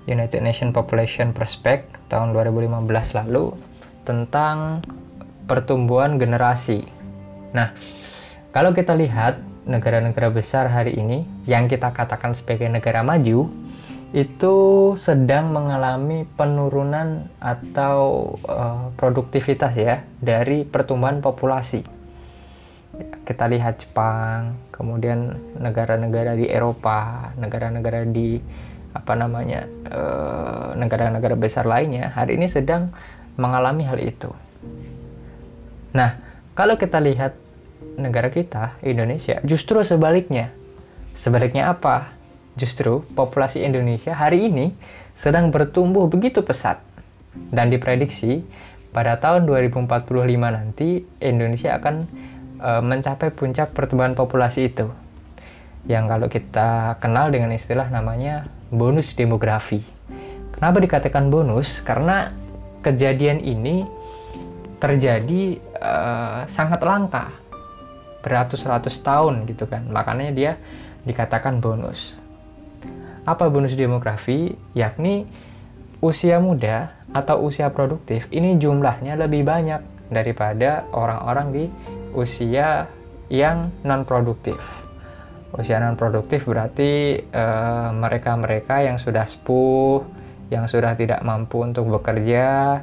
United 0.09 0.41
Nation 0.41 0.73
Population 0.73 1.37
Prospect 1.37 2.01
tahun 2.09 2.33
2015 2.33 2.89
lalu 3.21 3.53
tentang 4.09 4.81
pertumbuhan 5.45 6.17
generasi. 6.17 6.89
Nah, 7.53 7.77
kalau 8.57 8.73
kita 8.73 8.97
lihat 8.97 9.37
negara-negara 9.69 10.33
besar 10.33 10.73
hari 10.73 10.97
ini 10.97 11.29
yang 11.45 11.69
kita 11.69 11.93
katakan 11.93 12.33
sebagai 12.33 12.73
negara 12.73 13.05
maju 13.05 13.53
itu 14.11 14.57
sedang 14.99 15.55
mengalami 15.55 16.27
penurunan 16.35 17.31
atau 17.39 18.35
uh, 18.43 18.91
produktivitas 18.99 19.71
ya 19.79 20.03
dari 20.19 20.67
pertumbuhan 20.67 21.23
populasi. 21.23 21.87
Kita 23.23 23.47
lihat 23.47 23.87
Jepang, 23.87 24.59
kemudian 24.75 25.39
negara-negara 25.57 26.35
di 26.35 26.51
Eropa, 26.51 27.31
negara-negara 27.39 28.03
di 28.05 28.37
apa 28.91 29.15
namanya 29.15 29.71
eh, 29.87 30.69
negara-negara 30.75 31.39
uh, 31.39 31.41
besar 31.41 31.63
lainnya 31.63 32.11
hari 32.11 32.35
ini 32.35 32.51
sedang 32.51 32.91
mengalami 33.39 33.87
hal 33.87 34.03
itu. 34.03 34.35
Nah, 35.95 36.19
kalau 36.59 36.75
kita 36.77 36.99
lihat 36.99 37.39
negara 37.97 38.29
kita, 38.29 38.77
Indonesia, 38.83 39.39
justru 39.47 39.81
sebaliknya. 39.87 40.51
Sebaliknya 41.15 41.71
apa? 41.73 42.20
Justru 42.61 43.01
populasi 43.17 43.65
Indonesia 43.65 44.13
hari 44.13 44.53
ini 44.53 44.77
sedang 45.17 45.49
bertumbuh 45.49 46.05
begitu 46.13 46.45
pesat. 46.45 46.85
Dan 47.33 47.73
diprediksi 47.73 48.45
pada 48.93 49.17
tahun 49.17 49.49
2045 49.49 49.89
nanti 50.37 51.01
Indonesia 51.25 51.81
akan 51.81 51.95
e, 52.61 52.71
mencapai 52.85 53.33
puncak 53.33 53.73
pertumbuhan 53.73 54.13
populasi 54.13 54.69
itu. 54.69 54.93
Yang 55.89 56.05
kalau 56.05 56.29
kita 56.29 56.69
kenal 57.01 57.33
dengan 57.33 57.57
istilah 57.57 57.89
namanya 57.89 58.45
bonus 58.69 59.17
demografi. 59.17 59.81
Kenapa 60.53 60.77
dikatakan 60.85 61.33
bonus? 61.33 61.81
Karena 61.81 62.29
kejadian 62.85 63.41
ini 63.41 63.89
terjadi 64.77 65.57
uh, 65.81 66.45
sangat 66.49 66.81
langka 66.81 67.33
beratus-ratus 68.21 69.01
tahun 69.01 69.49
gitu 69.49 69.65
kan. 69.65 69.89
Makanya 69.89 70.33
dia 70.37 70.53
dikatakan 71.09 71.65
bonus. 71.65 72.20
Apa 73.29 73.53
bonus 73.53 73.77
demografi? 73.77 74.57
Yakni 74.73 75.29
usia 76.01 76.41
muda 76.41 76.97
atau 77.13 77.45
usia 77.45 77.69
produktif 77.69 78.25
ini 78.33 78.57
jumlahnya 78.57 79.21
lebih 79.21 79.45
banyak 79.45 79.83
daripada 80.09 80.89
orang-orang 80.97 81.49
di 81.53 81.65
usia 82.17 82.89
yang 83.29 83.71
non 83.85 84.09
produktif. 84.09 84.59
Usia 85.55 85.83
non 85.83 85.99
produktif 85.99 86.47
berarti 86.47 87.21
eh, 87.21 87.91
mereka-mereka 87.93 88.81
uh, 88.81 88.85
yang 88.91 88.97
sudah 88.97 89.27
sepuh, 89.27 90.03
yang 90.49 90.71
sudah 90.71 90.97
tidak 90.97 91.21
mampu 91.27 91.63
untuk 91.63 91.91
bekerja, 91.91 92.81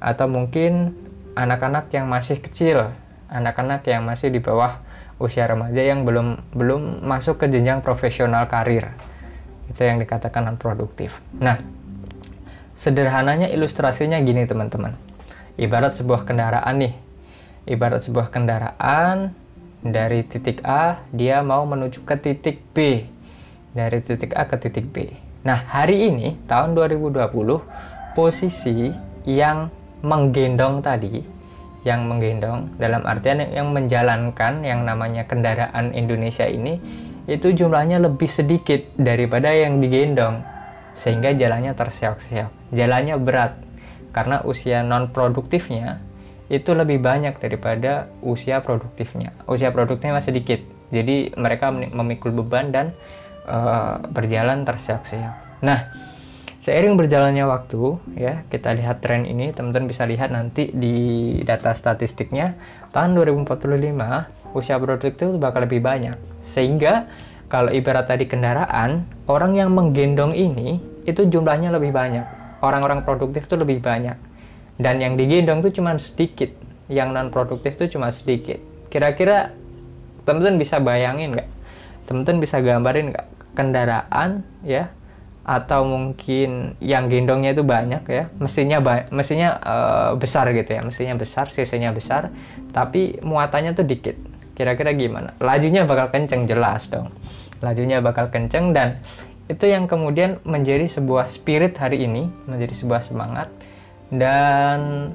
atau 0.00 0.26
mungkin 0.26 0.94
anak-anak 1.34 1.90
yang 1.90 2.06
masih 2.06 2.38
kecil 2.38 2.94
anak-anak 3.34 3.82
yang 3.90 4.06
masih 4.06 4.30
di 4.30 4.38
bawah 4.38 4.78
usia 5.18 5.50
remaja 5.50 5.82
yang 5.82 6.06
belum 6.06 6.54
belum 6.54 7.02
masuk 7.02 7.42
ke 7.42 7.46
jenjang 7.50 7.82
profesional 7.82 8.46
karir 8.46 8.94
itu 9.70 9.80
yang 9.80 10.00
dikatakan 10.00 10.44
non 10.48 10.56
produktif. 10.60 11.16
Nah, 11.38 11.60
sederhananya 12.76 13.48
ilustrasinya 13.48 14.20
gini 14.20 14.44
teman-teman. 14.44 14.96
Ibarat 15.54 15.96
sebuah 15.96 16.26
kendaraan 16.26 16.74
nih, 16.82 16.94
ibarat 17.70 18.04
sebuah 18.04 18.28
kendaraan 18.34 19.32
dari 19.84 20.24
titik 20.26 20.64
A 20.66 21.04
dia 21.14 21.44
mau 21.44 21.62
menuju 21.64 22.02
ke 22.02 22.16
titik 22.18 22.60
B, 22.74 23.06
dari 23.72 23.98
titik 24.02 24.34
A 24.34 24.48
ke 24.50 24.56
titik 24.58 24.90
B. 24.90 25.12
Nah, 25.44 25.60
hari 25.60 26.08
ini 26.08 26.40
tahun 26.48 26.72
2020 26.72 27.20
posisi 28.16 28.90
yang 29.24 29.68
menggendong 30.04 30.84
tadi 30.84 31.34
yang 31.84 32.08
menggendong 32.08 32.80
dalam 32.80 33.04
artian 33.04 33.44
yang 33.44 33.68
menjalankan 33.76 34.64
yang 34.64 34.88
namanya 34.88 35.28
kendaraan 35.28 35.92
Indonesia 35.92 36.48
ini 36.48 36.80
itu 37.24 37.56
jumlahnya 37.56 38.00
lebih 38.00 38.28
sedikit 38.28 38.84
daripada 39.00 39.48
yang 39.52 39.80
digendong 39.80 40.44
sehingga 40.92 41.32
jalannya 41.34 41.72
terseok-seok. 41.72 42.74
Jalannya 42.76 43.16
berat 43.18 43.58
karena 44.14 44.44
usia 44.46 44.84
non 44.86 45.10
produktifnya 45.10 45.98
itu 46.52 46.76
lebih 46.76 47.00
banyak 47.00 47.40
daripada 47.40 48.12
usia 48.20 48.60
produktifnya. 48.60 49.32
Usia 49.48 49.72
produktifnya 49.72 50.20
masih 50.20 50.36
sedikit 50.36 50.60
jadi 50.92 51.32
mereka 51.34 51.72
memikul 51.72 52.30
beban 52.30 52.70
dan 52.70 52.86
uh, 53.48 53.98
berjalan 54.12 54.62
terseok-seok. 54.62 55.64
Nah 55.64 55.80
Seiring 56.64 56.96
berjalannya 56.96 57.44
waktu, 57.44 58.00
ya 58.16 58.40
kita 58.48 58.72
lihat 58.72 59.04
tren 59.04 59.28
ini, 59.28 59.52
teman-teman 59.52 59.84
bisa 59.84 60.08
lihat 60.08 60.32
nanti 60.32 60.72
di 60.72 60.96
data 61.44 61.76
statistiknya. 61.76 62.56
Tahun 62.88 63.12
2045 63.12 64.56
usia 64.56 64.80
produktif 64.80 65.12
itu 65.12 65.36
bakal 65.36 65.68
lebih 65.68 65.84
banyak. 65.84 66.16
Sehingga 66.44 67.08
kalau 67.48 67.72
ibarat 67.72 68.04
tadi 68.04 68.28
kendaraan, 68.28 69.08
orang 69.24 69.56
yang 69.56 69.72
menggendong 69.72 70.36
ini 70.36 70.78
itu 71.08 71.24
jumlahnya 71.24 71.72
lebih 71.72 71.96
banyak. 71.96 72.24
Orang-orang 72.60 73.00
produktif 73.02 73.48
itu 73.48 73.56
lebih 73.56 73.80
banyak. 73.80 74.16
Dan 74.76 75.00
yang 75.00 75.16
digendong 75.16 75.64
itu 75.64 75.80
cuma 75.80 75.96
sedikit. 75.96 76.52
Yang 76.92 77.08
non 77.16 77.28
produktif 77.32 77.80
itu 77.80 77.96
cuma 77.96 78.12
sedikit. 78.12 78.60
Kira-kira 78.92 79.56
teman-teman 80.28 80.60
bisa 80.60 80.76
bayangin 80.84 81.32
nggak? 81.32 81.48
Teman-teman 82.04 82.38
bisa 82.44 82.60
gambarin 82.60 83.16
nggak 83.16 83.26
kendaraan 83.56 84.44
ya 84.66 84.92
atau 85.44 85.84
mungkin 85.84 86.72
yang 86.80 87.12
gendongnya 87.12 87.52
itu 87.52 87.60
banyak 87.60 88.00
ya 88.08 88.32
mestinya 88.40 88.80
ba 88.80 89.04
mestinya 89.12 89.60
uh, 89.60 90.10
besar 90.16 90.48
gitu 90.56 90.72
ya 90.72 90.80
mestinya 90.80 91.12
besar 91.20 91.52
cc-nya 91.52 91.92
besar 91.92 92.32
tapi 92.72 93.20
muatannya 93.20 93.76
tuh 93.76 93.84
dikit 93.84 94.16
kira-kira 94.54 94.94
gimana 94.94 95.34
lajunya 95.42 95.86
bakal 95.86 96.10
kenceng 96.10 96.46
jelas 96.46 96.86
dong 96.88 97.10
lajunya 97.62 97.98
bakal 98.04 98.28
kenceng 98.28 98.74
dan 98.74 99.00
itu 99.44 99.68
yang 99.68 99.84
kemudian 99.84 100.40
menjadi 100.48 100.88
sebuah 100.88 101.28
spirit 101.28 101.76
hari 101.76 102.08
ini, 102.08 102.32
menjadi 102.48 102.72
sebuah 102.80 103.04
semangat 103.04 103.52
dan 104.08 105.12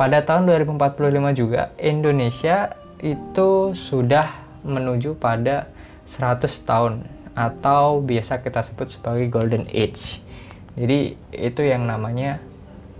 pada 0.00 0.24
tahun 0.24 0.48
2045 0.48 1.36
juga 1.36 1.68
Indonesia 1.76 2.72
itu 3.04 3.76
sudah 3.76 4.32
menuju 4.64 5.20
pada 5.20 5.68
100 6.08 6.48
tahun 6.64 7.04
atau 7.36 8.00
biasa 8.00 8.40
kita 8.40 8.64
sebut 8.64 8.88
sebagai 8.88 9.28
golden 9.28 9.68
age. 9.68 10.24
Jadi 10.72 11.16
itu 11.32 11.60
yang 11.60 11.84
namanya 11.84 12.40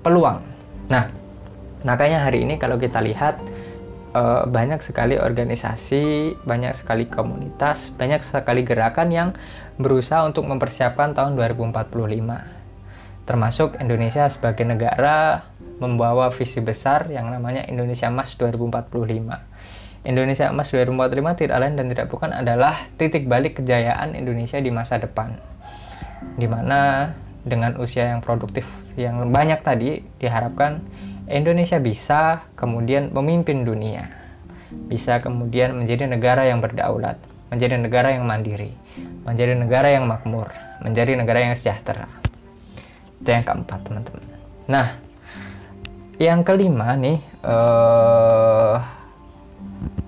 peluang. 0.04 0.44
Nah, 0.92 1.08
makanya 1.80 2.28
hari 2.28 2.44
ini 2.44 2.60
kalau 2.60 2.76
kita 2.76 3.00
lihat 3.00 3.40
uh, 4.12 4.44
banyak 4.48 4.80
sekali 4.84 5.16
organisasi, 5.18 6.36
banyak 6.44 6.72
sekali 6.76 7.08
komunitas, 7.08 7.92
banyak 7.96 8.20
sekali 8.24 8.62
gerakan 8.64 9.08
yang 9.12 9.28
berusaha 9.80 10.24
untuk 10.24 10.46
mempersiapkan 10.48 11.16
tahun 11.16 11.36
2045. 11.36 12.62
Termasuk 13.22 13.78
Indonesia 13.78 14.26
sebagai 14.28 14.66
negara 14.66 15.46
membawa 15.78 16.30
visi 16.30 16.62
besar 16.62 17.10
yang 17.10 17.30
namanya 17.30 17.66
Indonesia 17.66 18.06
Emas 18.06 18.34
2045. 18.38 19.52
Indonesia 20.02 20.50
Emas 20.50 20.68
2045 20.74 21.46
tidak 21.46 21.56
lain 21.62 21.74
dan 21.78 21.86
tidak 21.90 22.06
bukan 22.10 22.34
adalah 22.34 22.74
titik 22.98 23.30
balik 23.30 23.62
kejayaan 23.62 24.18
Indonesia 24.18 24.58
di 24.58 24.70
masa 24.74 24.98
depan. 24.98 25.38
Di 26.34 26.46
mana 26.50 27.10
dengan 27.42 27.78
usia 27.78 28.10
yang 28.10 28.22
produktif 28.22 28.66
yang 28.94 29.30
banyak 29.34 29.62
tadi 29.66 30.02
diharapkan 30.22 30.78
Indonesia 31.30 31.78
bisa 31.78 32.46
kemudian 32.58 33.14
memimpin 33.14 33.62
dunia, 33.62 34.10
bisa 34.90 35.22
kemudian 35.22 35.76
menjadi 35.76 36.10
negara 36.10 36.48
yang 36.48 36.58
berdaulat, 36.58 37.20
menjadi 37.52 37.78
negara 37.78 38.16
yang 38.16 38.26
mandiri, 38.26 38.74
menjadi 39.22 39.54
negara 39.54 39.88
yang 39.92 40.08
makmur, 40.10 40.50
menjadi 40.82 41.14
negara 41.14 41.46
yang 41.46 41.54
sejahtera. 41.54 42.10
Itu 43.22 43.28
yang 43.30 43.46
keempat, 43.46 43.80
teman-teman. 43.86 44.26
Nah, 44.66 44.98
yang 46.18 46.42
kelima 46.42 46.98
nih, 46.98 47.22
uh, 47.46 48.82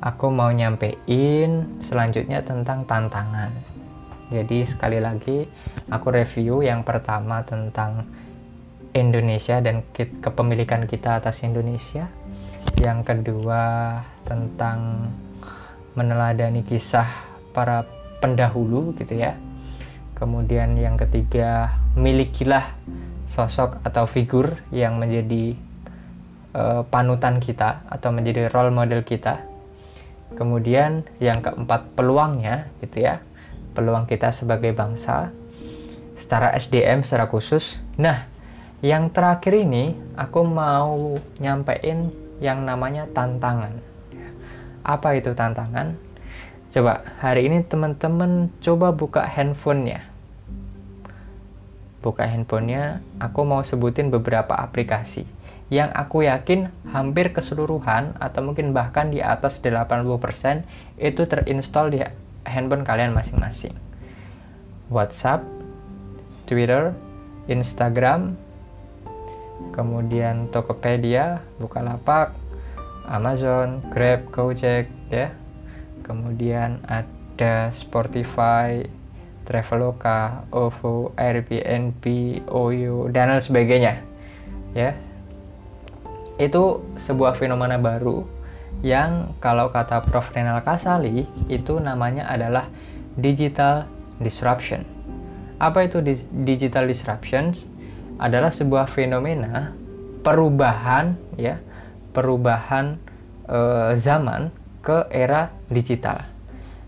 aku 0.02 0.26
mau 0.34 0.50
nyampein 0.50 1.78
selanjutnya 1.78 2.42
tentang 2.42 2.82
tantangan. 2.90 3.54
Jadi 4.34 4.66
sekali 4.66 4.98
lagi, 4.98 5.46
aku 5.92 6.10
review 6.10 6.66
yang 6.66 6.82
pertama 6.82 7.44
tentang 7.46 8.08
Indonesia 8.94 9.58
dan 9.58 9.82
kepemilikan 9.94 10.86
kita 10.86 11.18
atas 11.18 11.42
Indonesia. 11.42 12.06
Yang 12.78 13.00
kedua 13.10 13.62
tentang 14.22 15.10
meneladani 15.98 16.62
kisah 16.62 17.06
para 17.50 17.86
pendahulu 18.22 18.94
gitu 18.98 19.18
ya. 19.18 19.34
Kemudian 20.14 20.78
yang 20.78 20.94
ketiga 20.94 21.74
milikilah 21.98 22.74
sosok 23.26 23.82
atau 23.82 24.06
figur 24.06 24.62
yang 24.70 25.02
menjadi 25.02 25.58
uh, 26.54 26.82
panutan 26.86 27.42
kita 27.42 27.82
atau 27.90 28.14
menjadi 28.14 28.46
role 28.54 28.70
model 28.70 29.02
kita. 29.02 29.42
Kemudian 30.34 31.06
yang 31.18 31.42
keempat 31.42 31.94
peluangnya 31.98 32.70
gitu 32.78 33.06
ya. 33.06 33.22
Peluang 33.74 34.06
kita 34.06 34.30
sebagai 34.30 34.70
bangsa 34.70 35.34
secara 36.14 36.54
SDM 36.54 37.02
secara 37.02 37.26
khusus. 37.26 37.82
Nah, 37.98 38.33
yang 38.84 39.08
terakhir 39.08 39.56
ini 39.56 39.96
aku 40.12 40.44
mau 40.44 41.16
nyampein 41.40 42.12
yang 42.36 42.68
namanya 42.68 43.08
tantangan. 43.16 43.80
Apa 44.84 45.16
itu 45.16 45.32
tantangan? 45.32 45.96
Coba 46.68 47.00
hari 47.16 47.48
ini 47.48 47.64
teman-teman 47.64 48.52
coba 48.60 48.92
buka 48.92 49.24
handphonenya. 49.24 50.04
Buka 52.04 52.28
handphonenya, 52.28 53.00
aku 53.16 53.48
mau 53.48 53.64
sebutin 53.64 54.12
beberapa 54.12 54.52
aplikasi 54.52 55.24
yang 55.72 55.88
aku 55.96 56.28
yakin 56.28 56.68
hampir 56.92 57.32
keseluruhan 57.32 58.12
atau 58.20 58.44
mungkin 58.44 58.76
bahkan 58.76 59.08
di 59.08 59.24
atas 59.24 59.64
80% 59.64 60.60
itu 61.00 61.24
terinstall 61.24 61.88
di 61.88 62.04
handphone 62.44 62.84
kalian 62.84 63.16
masing-masing. 63.16 63.72
WhatsApp, 64.92 65.40
Twitter, 66.44 66.92
Instagram, 67.48 68.36
kemudian 69.74 70.48
Tokopedia, 70.50 71.42
Bukalapak, 71.58 72.34
Amazon, 73.06 73.84
Grab, 73.92 74.28
Gojek 74.32 74.88
ya. 75.12 75.32
Kemudian 76.04 76.84
ada 76.84 77.72
Spotify, 77.72 78.84
Traveloka, 79.44 80.48
OVO, 80.52 81.12
Airbnb, 81.16 82.04
Oyo 82.48 83.08
dan 83.12 83.32
lain 83.32 83.44
sebagainya. 83.44 84.00
Ya. 84.72 84.96
Itu 86.40 86.82
sebuah 86.98 87.38
fenomena 87.38 87.78
baru 87.78 88.26
yang 88.82 89.36
kalau 89.38 89.70
kata 89.70 90.02
Prof. 90.02 90.32
Renal 90.34 90.60
Kasali 90.64 91.24
itu 91.46 91.78
namanya 91.78 92.26
adalah 92.28 92.68
digital 93.16 93.86
disruption. 94.18 94.82
Apa 95.62 95.86
itu 95.86 96.02
digital 96.44 96.90
disruptions? 96.90 97.70
Adalah 98.18 98.54
sebuah 98.54 98.86
fenomena 98.86 99.74
perubahan 100.24 101.18
ya 101.36 101.60
perubahan 102.14 102.96
e, 103.44 103.60
zaman 103.98 104.54
ke 104.80 105.10
era 105.10 105.50
digital. 105.68 106.24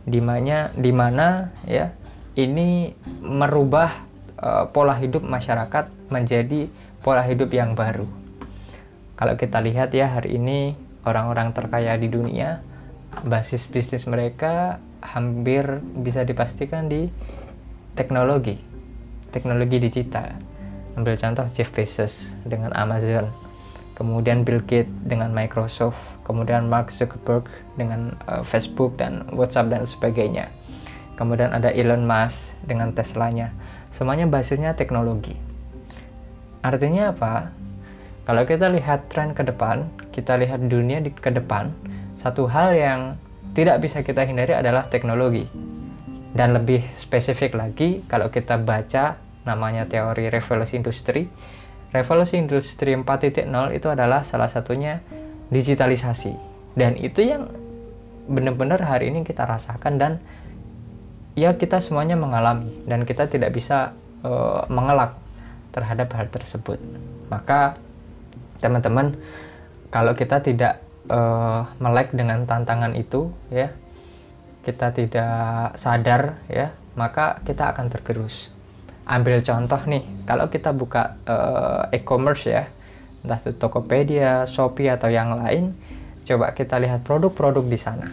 Di 0.06 0.22
mana 0.22 0.70
di 0.72 0.92
mana 0.94 1.50
ya 1.66 1.90
ini 2.38 2.94
merubah 3.20 4.06
e, 4.38 4.48
pola 4.70 4.94
hidup 4.96 5.26
masyarakat 5.26 5.90
menjadi 6.08 6.70
pola 7.02 7.26
hidup 7.26 7.50
yang 7.50 7.74
baru. 7.74 8.06
Kalau 9.16 9.34
kita 9.34 9.58
lihat 9.64 9.90
ya 9.96 10.12
hari 10.12 10.38
ini 10.38 10.76
orang-orang 11.02 11.50
terkaya 11.56 11.96
di 11.96 12.06
dunia 12.06 12.60
basis 13.24 13.64
bisnis 13.70 14.04
mereka 14.04 14.82
hampir 15.00 15.80
bisa 16.02 16.26
dipastikan 16.26 16.90
di 16.90 17.08
teknologi 17.96 18.60
teknologi 19.32 19.78
digital 19.80 20.36
ambil 20.96 21.14
contoh 21.20 21.46
Jeff 21.52 21.70
Bezos 21.72 22.32
dengan 22.48 22.72
Amazon. 22.72 23.28
Kemudian 23.96 24.44
Bill 24.44 24.60
Gates 24.64 24.92
dengan 25.08 25.32
Microsoft. 25.32 25.96
Kemudian 26.24 26.68
Mark 26.68 26.92
Zuckerberg 26.92 27.48
dengan 27.80 28.12
uh, 28.28 28.44
Facebook 28.44 28.96
dan 29.00 29.24
WhatsApp 29.32 29.72
dan 29.72 29.88
sebagainya. 29.88 30.52
Kemudian 31.16 31.52
ada 31.52 31.72
Elon 31.72 32.04
Musk 32.04 32.52
dengan 32.68 32.92
Teslanya. 32.92 33.48
Semuanya 33.88 34.28
basisnya 34.28 34.76
teknologi. 34.76 35.32
Artinya 36.60 37.16
apa? 37.16 37.48
Kalau 38.28 38.42
kita 38.44 38.68
lihat 38.68 39.08
tren 39.08 39.32
ke 39.32 39.46
depan 39.46 39.86
kita 40.10 40.34
lihat 40.40 40.66
dunia 40.66 40.98
di 40.98 41.14
ke 41.14 41.30
depan 41.30 41.70
satu 42.18 42.48
hal 42.48 42.72
yang 42.74 43.00
tidak 43.52 43.80
bisa 43.84 44.00
kita 44.00 44.24
hindari 44.24 44.52
adalah 44.56 44.88
teknologi. 44.88 45.44
Dan 46.36 46.52
lebih 46.52 46.84
spesifik 47.00 47.56
lagi 47.56 48.04
kalau 48.04 48.28
kita 48.28 48.60
baca 48.60 49.16
namanya 49.46 49.86
teori 49.86 50.28
revolusi 50.28 50.76
industri. 50.76 51.30
Revolusi 51.94 52.36
industri 52.36 52.92
4.0 52.92 53.46
itu 53.72 53.88
adalah 53.88 54.26
salah 54.26 54.50
satunya 54.50 55.00
digitalisasi. 55.48 56.34
Dan 56.76 56.98
itu 56.98 57.24
yang 57.24 57.48
benar-benar 58.26 58.82
hari 58.82 59.14
ini 59.14 59.22
kita 59.22 59.46
rasakan 59.46 59.96
dan 59.96 60.12
ya 61.38 61.54
kita 61.54 61.78
semuanya 61.78 62.18
mengalami 62.18 62.74
dan 62.84 63.06
kita 63.06 63.30
tidak 63.30 63.54
bisa 63.54 63.94
uh, 64.26 64.66
mengelak 64.66 65.14
terhadap 65.70 66.10
hal 66.12 66.26
tersebut. 66.28 66.82
Maka 67.30 67.78
teman-teman 68.58 69.14
kalau 69.94 70.12
kita 70.18 70.42
tidak 70.42 70.82
uh, 71.08 71.70
melek 71.78 72.12
dengan 72.12 72.44
tantangan 72.44 72.92
itu 72.98 73.30
ya 73.52 73.70
kita 74.66 74.90
tidak 74.90 75.78
sadar 75.78 76.42
ya 76.50 76.74
maka 76.98 77.38
kita 77.46 77.70
akan 77.70 77.86
tergerus 77.86 78.55
ambil 79.06 79.38
contoh 79.38 79.78
nih 79.86 80.02
kalau 80.26 80.50
kita 80.50 80.74
buka 80.74 81.14
uh, 81.30 81.86
e-commerce 81.94 82.50
ya 82.50 82.66
entah 83.22 83.42
itu 83.42 83.58
Tokopedia, 83.58 84.46
Shopee 84.46 84.90
atau 84.90 85.10
yang 85.10 85.34
lain 85.38 85.74
coba 86.26 86.54
kita 86.54 86.78
lihat 86.78 87.02
produk-produk 87.06 87.66
di 87.66 87.78
sana. 87.78 88.10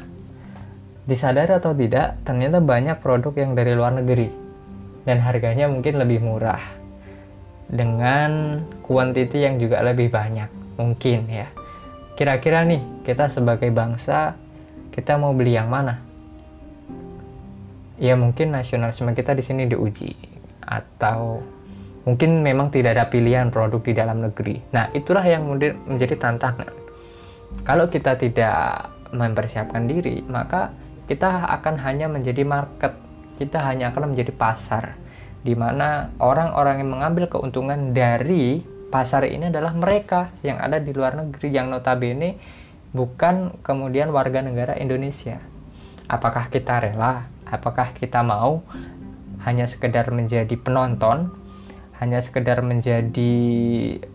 Disadari 1.03 1.53
atau 1.53 1.73
tidak 1.77 2.21
ternyata 2.25 2.57
banyak 2.63 2.97
produk 3.01 3.33
yang 3.37 3.53
dari 3.53 3.77
luar 3.77 3.93
negeri 3.97 4.29
dan 5.05 5.19
harganya 5.21 5.69
mungkin 5.69 5.99
lebih 5.99 6.23
murah 6.23 6.61
dengan 7.69 8.63
kuantiti 8.81 9.43
yang 9.43 9.61
juga 9.61 9.81
lebih 9.85 10.09
banyak 10.09 10.49
mungkin 10.77 11.29
ya. 11.29 11.49
Kira-kira 12.13 12.65
nih 12.65 12.81
kita 13.05 13.29
sebagai 13.29 13.73
bangsa 13.73 14.37
kita 14.93 15.17
mau 15.17 15.33
beli 15.33 15.57
yang 15.57 15.69
mana? 15.69 16.01
Ya 18.01 18.17
mungkin 18.17 18.53
nasionalisme 18.53 19.13
kita 19.13 19.37
di 19.37 19.43
sini 19.45 19.69
diuji 19.69 20.32
atau 20.65 21.43
mungkin 22.03 22.43
memang 22.43 22.71
tidak 22.71 22.99
ada 22.99 23.05
pilihan 23.07 23.47
produk 23.51 23.79
di 23.79 23.93
dalam 23.95 24.23
negeri. 24.23 24.59
Nah, 24.75 24.91
itulah 24.91 25.23
yang 25.23 25.47
menjadi 25.87 26.19
tantangan. 26.19 26.71
Kalau 27.63 27.87
kita 27.87 28.17
tidak 28.17 28.89
mempersiapkan 29.13 29.85
diri, 29.85 30.25
maka 30.25 30.73
kita 31.05 31.47
akan 31.59 31.77
hanya 31.83 32.09
menjadi 32.09 32.43
market, 32.43 32.97
kita 33.37 33.61
hanya 33.61 33.93
akan 33.93 34.15
menjadi 34.15 34.33
pasar. 34.33 34.97
di 35.43 35.53
mana 35.59 36.15
orang-orang 36.23 36.79
yang 36.79 36.91
mengambil 36.95 37.27
keuntungan 37.27 37.91
dari 37.91 38.63
pasar 38.87 39.27
ini 39.27 39.51
adalah 39.51 39.75
mereka 39.75 40.31
yang 40.39 40.55
ada 40.57 40.79
di 40.79 40.95
luar 40.95 41.19
negeri 41.19 41.51
yang 41.51 41.67
notabene 41.67 42.39
bukan 42.95 43.59
kemudian 43.59 44.09
warga 44.15 44.39
negara 44.39 44.79
Indonesia. 44.79 45.43
Apakah 46.07 46.47
kita 46.47 46.79
rela? 46.79 47.27
Apakah 47.43 47.91
kita 47.91 48.23
mau 48.23 48.63
hanya 49.43 49.67
sekedar 49.67 50.07
menjadi 50.09 50.55
penonton, 50.55 51.31
hanya 51.99 52.19
sekedar 52.19 52.63
menjadi 52.63 53.35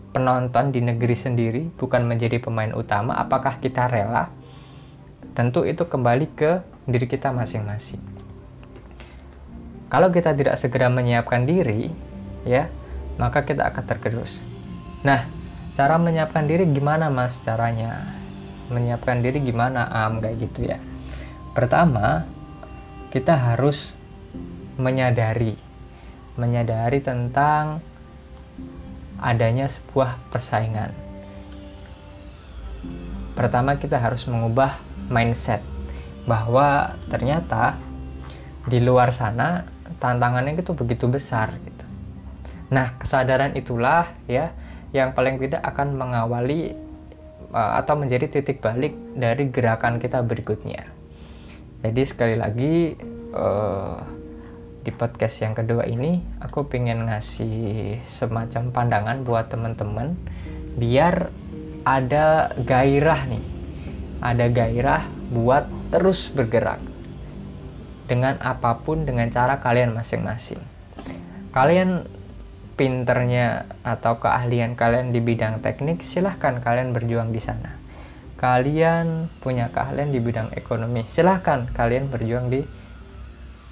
penonton 0.09 0.73
di 0.73 0.81
negeri 0.81 1.15
sendiri, 1.17 1.63
bukan 1.77 2.05
menjadi 2.05 2.41
pemain 2.41 2.73
utama? 2.73 3.17
Apakah 3.17 3.61
kita 3.61 3.85
rela? 3.89 4.33
Tentu 5.37 5.63
itu 5.65 5.85
kembali 5.85 6.33
ke 6.33 6.61
diri 6.89 7.05
kita 7.05 7.29
masing-masing. 7.29 8.01
Kalau 9.89 10.13
kita 10.13 10.33
tidak 10.37 10.57
segera 10.57 10.89
menyiapkan 10.89 11.49
diri, 11.49 11.89
ya, 12.45 12.69
maka 13.17 13.45
kita 13.45 13.65
akan 13.69 13.83
tergerus. 13.89 14.37
Nah, 15.01 15.25
cara 15.73 15.97
menyiapkan 15.97 16.45
diri 16.45 16.69
gimana, 16.69 17.09
Mas? 17.09 17.41
Caranya 17.41 18.05
menyiapkan 18.69 19.25
diri 19.25 19.41
gimana, 19.41 19.89
Am, 19.89 20.21
kayak 20.21 20.37
gitu 20.45 20.69
ya. 20.69 20.77
Pertama, 21.57 22.29
kita 23.09 23.33
harus 23.33 23.97
menyadari 24.79 25.69
menyadari 26.39 27.03
tentang 27.03 27.83
adanya 29.19 29.67
sebuah 29.67 30.31
persaingan. 30.31 30.95
Pertama, 33.35 33.75
kita 33.75 33.99
harus 33.99 34.23
mengubah 34.23 34.79
mindset 35.11 35.59
bahwa 36.23 36.95
ternyata 37.11 37.75
di 38.67 38.79
luar 38.79 39.11
sana 39.11 39.67
tantangannya 39.99 40.55
itu 40.55 40.71
begitu 40.71 41.11
besar 41.11 41.51
gitu. 41.59 41.85
Nah, 42.71 42.95
kesadaran 42.95 43.55
itulah 43.59 44.07
ya 44.31 44.55
yang 44.95 45.11
paling 45.11 45.39
tidak 45.43 45.63
akan 45.67 45.99
mengawali 45.99 46.75
uh, 47.51 47.79
atau 47.83 47.99
menjadi 47.99 48.31
titik 48.31 48.63
balik 48.63 48.95
dari 49.15 49.51
gerakan 49.51 49.99
kita 49.99 50.23
berikutnya. 50.23 50.87
Jadi 51.79 52.01
sekali 52.03 52.35
lagi 52.35 52.93
uh, 53.31 54.18
di 54.89 54.91
podcast 54.97 55.45
yang 55.45 55.53
kedua 55.53 55.85
ini 55.85 56.17
aku 56.41 56.65
pengen 56.65 57.05
ngasih 57.05 58.01
semacam 58.09 58.73
pandangan 58.73 59.21
buat 59.21 59.45
teman-teman 59.53 60.17
biar 60.81 61.29
ada 61.85 62.57
gairah 62.57 63.29
nih, 63.29 63.45
ada 64.17 64.49
gairah 64.49 65.05
buat 65.29 65.69
terus 65.93 66.33
bergerak 66.33 66.81
dengan 68.09 68.41
apa 68.41 68.81
pun 68.81 69.05
dengan 69.05 69.29
cara 69.29 69.61
kalian 69.61 69.93
masing-masing. 69.93 70.57
Kalian 71.53 72.09
pinternya 72.73 73.69
atau 73.85 74.17
keahlian 74.17 74.73
kalian 74.73 75.13
di 75.13 75.21
bidang 75.21 75.61
teknik, 75.61 76.01
silahkan 76.01 76.57
kalian 76.57 76.97
berjuang 76.97 77.29
di 77.29 77.37
sana. 77.37 77.77
Kalian 78.41 79.29
punya 79.37 79.69
keahlian 79.69 80.09
di 80.09 80.17
bidang 80.17 80.49
ekonomi, 80.57 81.05
silahkan 81.05 81.69
kalian 81.77 82.09
berjuang 82.09 82.49
di 82.49 82.78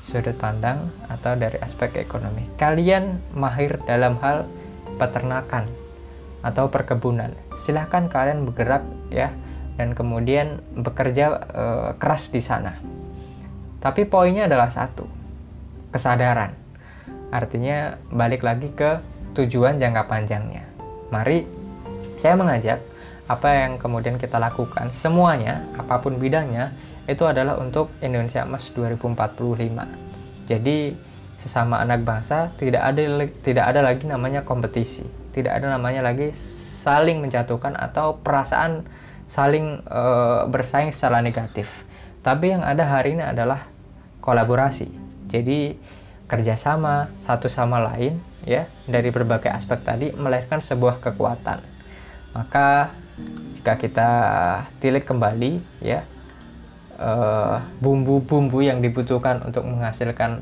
sudut 0.07 0.39
pandang 0.39 0.87
atau 1.11 1.35
dari 1.35 1.59
aspek 1.59 1.99
ekonomi. 1.99 2.47
Kalian 2.55 3.19
mahir 3.35 3.75
dalam 3.83 4.15
hal 4.23 4.47
peternakan 4.95 5.67
atau 6.47 6.71
perkebunan, 6.71 7.35
silahkan 7.59 8.07
kalian 8.07 8.47
bergerak 8.47 8.87
ya 9.11 9.35
dan 9.75 9.91
kemudian 9.91 10.63
bekerja 10.79 11.25
e, 11.43 11.63
keras 11.99 12.31
di 12.31 12.39
sana 12.39 12.79
tapi 13.77 14.09
poinnya 14.09 14.49
adalah 14.49 14.73
satu, 14.73 15.05
kesadaran. 15.93 16.51
Artinya 17.29 17.95
balik 18.09 18.41
lagi 18.41 18.73
ke 18.73 18.97
tujuan 19.37 19.77
jangka 19.77 20.09
panjangnya. 20.09 20.65
Mari 21.13 21.45
saya 22.17 22.33
mengajak 22.33 22.81
apa 23.29 23.49
yang 23.53 23.77
kemudian 23.77 24.17
kita 24.17 24.41
lakukan 24.41 24.89
semuanya, 24.95 25.61
apa 25.77 26.01
pun 26.01 26.17
bidangnya, 26.17 26.73
itu 27.07 27.23
adalah 27.23 27.55
untuk 27.57 27.89
Indonesia 28.03 28.43
Emas 28.43 28.67
2045. 28.75 30.47
Jadi 30.47 30.93
sesama 31.39 31.79
anak 31.79 32.03
bangsa 32.03 32.51
tidak 32.59 32.83
ada 32.83 33.01
tidak 33.43 33.65
ada 33.67 33.79
lagi 33.81 34.03
namanya 34.05 34.43
kompetisi, 34.43 35.07
tidak 35.31 35.57
ada 35.63 35.73
namanya 35.79 36.03
lagi 36.03 36.35
saling 36.35 37.23
menjatuhkan 37.23 37.75
atau 37.79 38.19
perasaan 38.19 38.83
saling 39.27 39.83
e, 39.83 40.01
bersaing 40.47 40.91
secara 40.95 41.19
negatif 41.19 41.87
tapi 42.27 42.51
yang 42.51 42.59
ada 42.59 42.83
hari 42.83 43.15
ini 43.15 43.23
adalah 43.23 43.71
kolaborasi. 44.19 44.91
Jadi 45.31 45.79
kerjasama 46.27 47.07
satu 47.15 47.47
sama 47.47 47.79
lain 47.79 48.19
ya 48.43 48.67
dari 48.83 49.15
berbagai 49.15 49.47
aspek 49.47 49.79
tadi 49.79 50.11
melahirkan 50.11 50.59
sebuah 50.59 50.99
kekuatan. 50.99 51.63
Maka 52.35 52.91
jika 53.55 53.79
kita 53.79 54.09
tilik 54.83 55.07
kembali 55.07 55.63
ya 55.79 56.03
bumbu-bumbu 57.77 58.57
uh, 58.57 58.65
yang 58.65 58.81
dibutuhkan 58.81 59.45
untuk 59.45 59.63
menghasilkan 59.69 60.41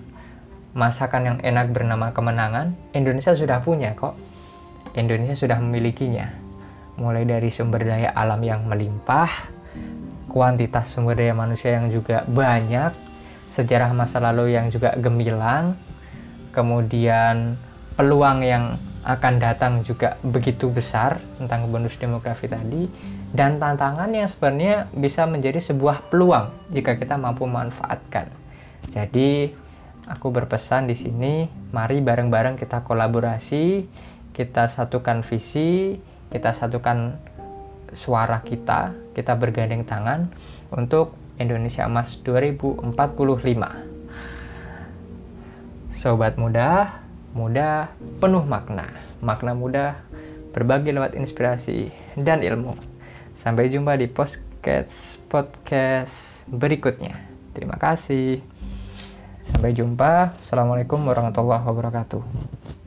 masakan 0.75 1.21
yang 1.23 1.37
enak 1.43 1.71
bernama 1.71 2.11
kemenangan, 2.11 2.75
Indonesia 2.91 3.31
sudah 3.31 3.63
punya 3.63 3.95
kok. 3.95 4.15
Indonesia 4.95 5.35
sudah 5.35 5.59
memilikinya. 5.59 6.31
Mulai 6.95 7.27
dari 7.27 7.51
sumber 7.51 7.83
daya 7.83 8.15
alam 8.15 8.39
yang 8.39 8.63
melimpah, 8.67 9.51
kuantitas 10.31 10.95
sumber 10.95 11.19
daya 11.19 11.35
manusia 11.35 11.75
yang 11.75 11.91
juga 11.91 12.23
banyak, 12.27 12.95
sejarah 13.51 13.91
masa 13.91 14.23
lalu 14.23 14.55
yang 14.55 14.71
juga 14.71 14.95
gemilang, 14.95 15.75
kemudian 16.55 17.59
peluang 17.99 18.39
yang 18.43 18.79
akan 19.05 19.37
datang 19.37 19.85
juga 19.85 20.17
begitu 20.25 20.73
besar 20.73 21.21
tentang 21.37 21.69
bonus 21.69 21.93
demografi 22.01 22.49
tadi, 22.49 22.89
dan 23.29 23.61
tantangan 23.61 24.09
yang 24.09 24.25
sebenarnya 24.25 24.89
bisa 24.97 25.29
menjadi 25.29 25.61
sebuah 25.61 26.09
peluang 26.09 26.49
jika 26.73 26.97
kita 26.97 27.13
mampu 27.13 27.45
memanfaatkan. 27.45 28.33
Jadi, 28.89 29.53
aku 30.09 30.33
berpesan 30.33 30.89
di 30.89 30.97
sini, 30.97 31.45
mari 31.69 32.01
bareng-bareng 32.01 32.57
kita 32.57 32.81
kolaborasi, 32.81 33.85
kita 34.33 34.65
satukan 34.65 35.21
visi, 35.21 36.01
kita 36.33 36.49
satukan 36.57 37.13
suara 37.93 38.41
kita, 38.41 38.89
kita 39.13 39.37
bergandeng 39.37 39.85
tangan 39.85 40.33
untuk 40.73 41.13
Indonesia 41.37 41.85
Emas 41.85 42.17
2045. 42.25 42.89
Sobat 45.95 46.35
muda, 46.35 47.04
muda 47.35 47.91
penuh 48.23 48.47
makna. 48.47 48.87
Makna 49.19 49.51
muda 49.51 49.99
berbagi 50.55 50.95
lewat 50.95 51.19
inspirasi 51.19 51.91
dan 52.15 52.39
ilmu. 52.39 52.79
Sampai 53.35 53.67
jumpa 53.67 53.99
di 53.99 54.07
podcast 54.07 55.19
podcast 55.27 56.47
berikutnya. 56.47 57.19
Terima 57.51 57.75
kasih. 57.75 58.39
Sampai 59.51 59.75
jumpa. 59.75 60.39
Assalamualaikum 60.39 61.03
warahmatullahi 61.03 61.67
wabarakatuh. 61.67 62.84